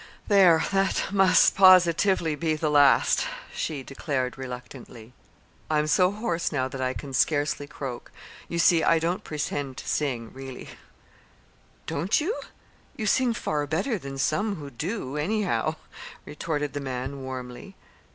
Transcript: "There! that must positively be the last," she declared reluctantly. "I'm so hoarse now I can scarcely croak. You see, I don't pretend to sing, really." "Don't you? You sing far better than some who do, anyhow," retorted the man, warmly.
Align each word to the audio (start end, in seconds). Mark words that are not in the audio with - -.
"There! 0.29 0.63
that 0.71 1.09
must 1.11 1.53
positively 1.53 2.33
be 2.33 2.55
the 2.55 2.71
last," 2.71 3.27
she 3.53 3.83
declared 3.83 4.35
reluctantly. 4.35 5.13
"I'm 5.69 5.85
so 5.85 6.09
hoarse 6.09 6.51
now 6.51 6.67
I 6.73 6.95
can 6.95 7.13
scarcely 7.13 7.67
croak. 7.67 8.11
You 8.47 8.57
see, 8.57 8.81
I 8.83 8.97
don't 8.97 9.23
pretend 9.23 9.77
to 9.77 9.87
sing, 9.87 10.33
really." 10.33 10.69
"Don't 11.85 12.19
you? 12.19 12.35
You 12.97 13.05
sing 13.05 13.35
far 13.35 13.67
better 13.67 13.99
than 13.99 14.17
some 14.17 14.55
who 14.55 14.71
do, 14.71 15.17
anyhow," 15.17 15.75
retorted 16.25 16.73
the 16.73 16.81
man, 16.81 17.21
warmly. 17.21 17.75